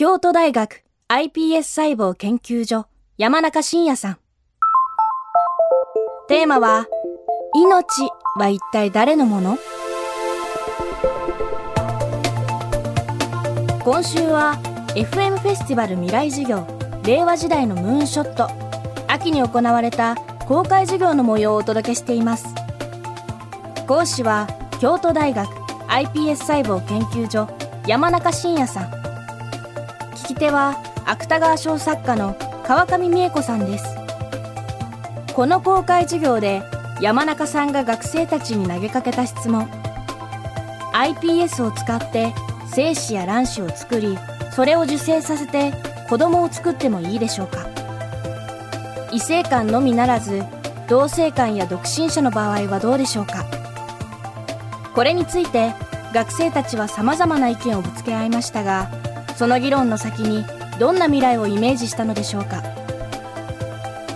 [0.00, 2.86] 京都大学 iPS 細胞研究所
[3.18, 4.18] 山中伸也さん。
[6.26, 6.86] テーマは、
[7.54, 9.58] 命は一体誰のもの？
[13.84, 14.58] 今週は
[14.94, 16.66] FM フェスティバル未来授業
[17.04, 18.48] 令和時代のムーンショット
[19.06, 20.16] 秋に行われた
[20.48, 22.46] 公開授業の模様をお届けしています。
[23.86, 24.48] 講師は
[24.80, 25.46] 京都大学
[25.88, 27.46] iPS 細胞研究所
[27.86, 28.99] 山中伸也さん。
[30.40, 33.84] 手は芥川賞作家の川上美恵子さんです。
[35.34, 36.62] この公開授業で
[37.02, 39.68] 山中さんが学生たちに投げかけた質問。
[40.94, 42.32] iPS を使って
[42.72, 44.18] 精子や卵子を作り
[44.52, 45.72] それを受精させて
[46.08, 47.68] 子供を作ってもいいでしょうか。
[49.12, 50.42] 異性間のみならず
[50.88, 53.44] 同性間や独身者の場合はどうでしょうか。
[54.94, 55.74] これについて
[56.14, 58.99] 学生たちは様々な意見をぶつけ合いましたが
[59.40, 60.44] その議論の先に
[60.78, 62.62] どんな未来をイメージしたのでしょうか？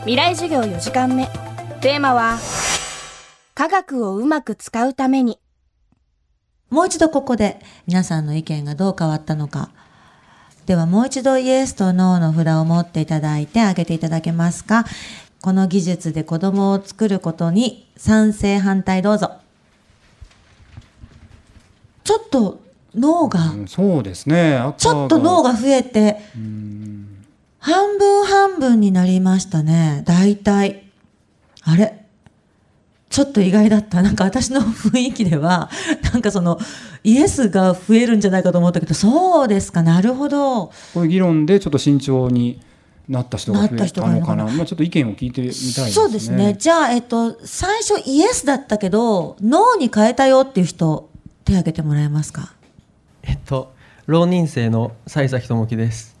[0.00, 1.28] 未来授業4時間目
[1.80, 2.38] テーマは
[3.54, 5.38] 科学をうまく使うために
[6.70, 9.70] もう一度ここで皆さんの意見がどう変わったのか。
[10.66, 14.84] ではもう一度イエスとノーの札を持っていただいてあげていただけますか。
[15.40, 19.30] この技術で子供を作ることに賛成反対どうぞ。
[22.02, 22.61] ちょっと
[22.94, 24.60] 脳が、うんそうですね。
[24.76, 26.18] ちょっと脳が増えて、
[27.58, 30.02] 半分半分になりましたね。
[30.06, 30.84] 大体。
[31.62, 31.98] あれ？
[33.08, 34.00] ちょっと意外だった。
[34.02, 35.70] なんか私の雰囲気では、
[36.12, 36.58] なんかその、
[37.04, 40.68] イエスが増えるんじゃないかと思ったけど、そうですか、なるほど。
[40.94, 42.58] こういう議論でちょっと慎重に
[43.08, 44.44] なった人が増えたのかなのかな。
[44.44, 45.90] まあちょっと意見を聞いてみたいですね。
[45.90, 46.56] そうですね。
[46.58, 51.10] じゃあ、えっと、最初イエスだったけど、ノーに変えたよっていう人、
[51.44, 52.54] 手挙げてもらえますか？
[53.52, 53.74] と、
[54.06, 56.16] 浪人生の西崎智樹です。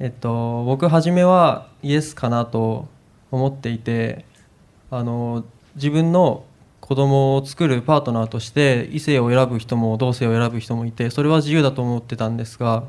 [0.00, 2.88] えっと、僕初めはイエスかなと
[3.30, 4.24] 思っていて、
[4.90, 5.44] あの
[5.76, 6.42] 自分の
[6.80, 12.82] 子供を作るパートナーとして異性を選ぶ人も同性を選ぶ人もいて、それは自由だと思ってたんですが、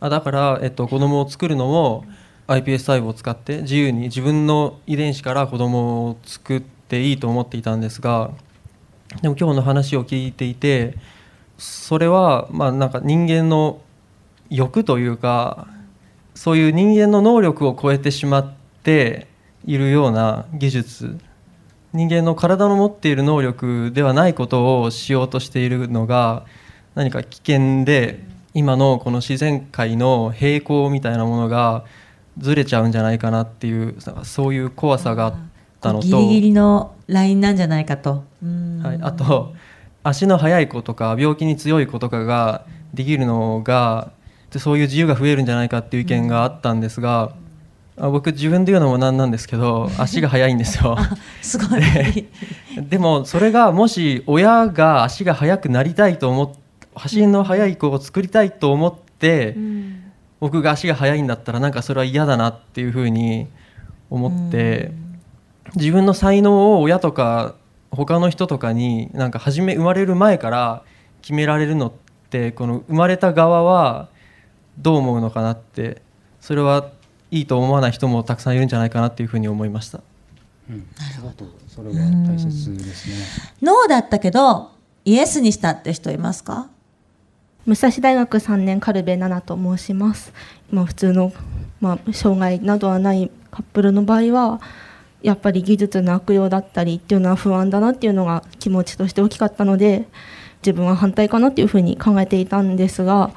[0.00, 2.04] あだからえっと子供を作るのも
[2.48, 8.32] iPS 細胞を使って自由に自分の遺伝子から子供を作っていいと思っていたんですが、
[9.22, 11.19] でも今日の話を聞いていて。
[11.60, 13.80] それはまあなんか人間の
[14.48, 15.68] 欲というか
[16.34, 19.26] そういう人間の能力を超えてしまって
[19.66, 21.18] いるような技術
[21.92, 26.46] 人間の体の持っている能力ではないことをしようとしているのが
[26.94, 31.84] 何か危険で今のこの自然界の平行みたいなものが
[32.38, 35.34] ずれちゃうんじゃないかなっていうそういう怖さがあっ
[35.80, 36.06] たのと。
[36.06, 38.24] ギリギリのラインなんじゃないかと。
[38.42, 39.52] うんはい、あと
[40.02, 44.12] 足の速い子とか病気に強い子とかができるのが
[44.50, 47.32] でそういう自由が増えるんじゃないかっていう意見があったんですが、
[47.96, 50.96] あ僕自分で言うのもなんなんですけど 足が速いんですよ。
[51.40, 51.80] すごい。
[52.76, 56.50] でもそれがもし親が足が速くなりたいと思っ
[56.94, 59.56] 走りの速い子を作りたいと思って、
[60.40, 63.46] 僕が足が速いんだったらなんかそれは嫌だなっていうふうに
[64.10, 64.92] 思って、
[65.76, 67.54] 自分の才能を親とか
[67.90, 70.82] 他の人とかになんか初め生まれる前から
[71.22, 71.92] 決められるのっ
[72.30, 74.08] てこの生まれた側は
[74.78, 76.00] どう思うのかなって
[76.40, 76.90] それは
[77.30, 80.00] いいと思わない人もたくさんいるんじゃないかなっていうふうに思いました。
[80.68, 83.16] うんすごくそれは大切ですね。
[83.62, 84.70] ノーだったけど、
[85.04, 86.68] イエスにしたって人いますか？
[87.66, 90.32] 武蔵大学3年軽部奈々と申します。
[90.70, 91.32] まあ、普通の、
[91.80, 94.60] まあ、障害などはないカップルの場合は
[95.22, 100.08] やっぱり技術の悪用だったりっていうのは不安だなっていうのが気持ちとして大きかったので
[100.62, 103.30] 自分は反対かなっていうふうに考えていたんですが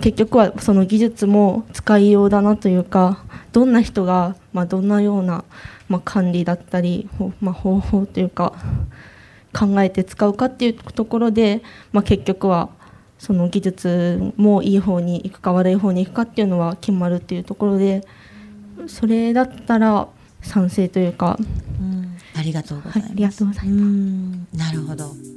[0.00, 5.44] 結局はその技術も使いようだなというかどんな人が、まあ、どんなような、
[5.88, 7.08] まあ、管理だったり、
[7.40, 8.54] まあ、方法というか
[9.52, 11.62] 考えて使うかっていうところで、
[11.92, 12.70] まあ、結局は
[13.18, 18.04] その技術もいい方に行くか悪い方に行くかっていうのは決まるっていうところで
[18.88, 20.08] それだったら
[20.42, 21.38] 賛成というか、
[21.80, 23.04] うんありがとうございます。
[23.04, 23.82] はい、ありがとうございます。
[23.82, 25.31] うんなるほど。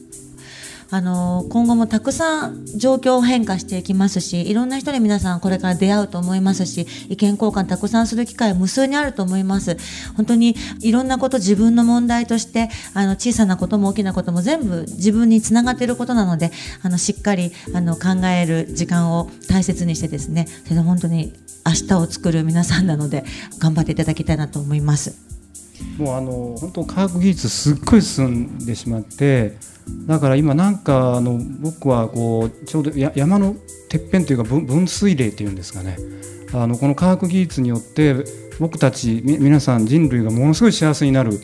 [0.92, 9.78] あの今後もたくさん状況変化していきますしいろんな人に皆さんこれから出会うと思いますし意見交換たくさんする機会無数にあると思います
[10.16, 16.52] 本当にいろんなこと自分の問題としてあの小さなことも大きなことも全部自分につながっていることなので
[16.84, 21.34] あのしっかりあの考える時間を大切にしてですねそれで本当に
[21.66, 23.26] 明日を作る皆さんなので
[23.60, 25.36] 頑張っていただきたいなと思います。
[25.98, 29.58] もうあの本当科学技術すっごい進んでしまって
[30.08, 33.56] だから今なんかあの僕はこうちょうど山の
[33.90, 35.98] てっぺんというか分水嶺っていうんですかね。
[36.54, 38.16] あのこの科学技術によって
[38.60, 41.40] 僕たち皆さん人類がものすごい幸せになる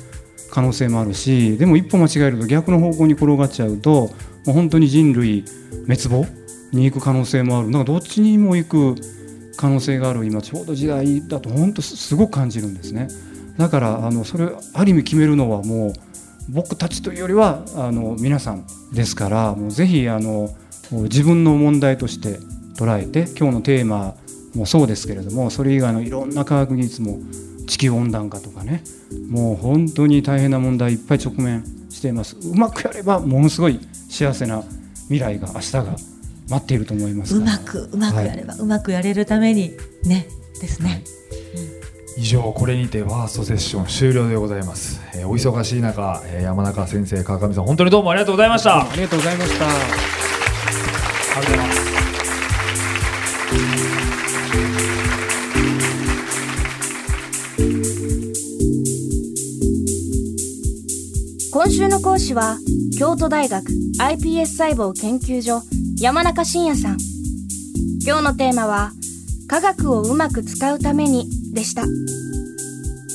[0.52, 4.10] 可能性もあるしでも一歩間違えると逆の方向に転がっちゃうとも
[4.48, 5.46] う本当に人類
[5.88, 6.26] 滅亡
[6.72, 7.70] に行く可能性もある。
[7.70, 8.96] なんかどっちにも行く
[9.58, 13.08] 可能性がある今ちょうど時代だと本当すごく感じるんですね。
[13.58, 15.94] だからあのそれある意味決めるのはもう
[16.50, 20.50] 僕たちというよりはあの皆さんですからもうぜひあの
[20.92, 22.40] 自分の問題として
[22.76, 24.16] 捉えて今日のテーマ
[24.56, 27.20] もそうですけれどもそれ以外のいろんな科学技術も
[27.68, 28.84] 地球温暖化とかね
[29.30, 32.36] もう本当に大変な問題いっぱい直面しています。
[32.38, 33.80] うまくやればものすごい
[34.10, 34.64] 幸せな
[35.04, 35.96] 未来が明日が
[36.50, 39.72] 待っていると思いますうまくうまくやれば、はい、うまくやれるために
[40.04, 40.28] ね
[40.60, 41.02] ですね、はい
[42.18, 48.81] 以上これにてファーストセッション終了でございます、えー、お忙しい中、えー、山中先生川上さん本当にどうもありがとうございました。
[48.81, 49.66] ありがとうございました。
[49.66, 51.81] ありがとうございます。
[61.54, 62.58] 今週の講師は
[62.98, 63.66] 京都大学
[64.00, 65.62] iPS 細胞研究所
[66.00, 66.98] 山中伸也さん。
[68.04, 68.92] 今日のテーマは
[69.48, 71.83] 科学をうまく使うためにでした。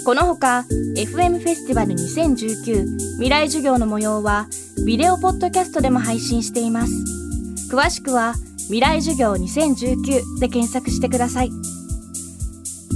[0.05, 0.65] このほか
[0.97, 4.47] FM フェスティバル2019未来授業の模様は
[4.87, 6.93] ビデオポッドキャストでも配信しています。
[7.73, 8.35] 詳しくは
[8.67, 11.51] 未来授業2019で検索してください。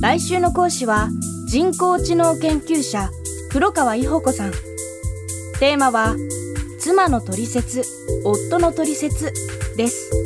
[0.00, 1.08] 来週の講師は
[1.48, 3.10] 人工知能研究者
[3.50, 4.52] 黒川伊保子さん。
[5.58, 6.14] テーマは
[6.78, 7.82] 妻の取説
[8.25, 9.32] 夫の取説
[9.76, 10.19] です。